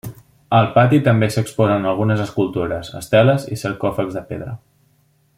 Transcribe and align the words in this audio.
Al 0.59 0.69
pati 0.77 0.99
també 1.07 1.27
s'exposen 1.33 1.85
algunes 1.91 2.23
escultures, 2.25 2.89
esteles 3.01 3.47
i 3.57 3.61
sarcòfags 3.65 4.17
de 4.19 4.25
pedra. 4.31 4.57